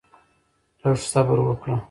[0.81, 1.75] لږ صبر وکړه؛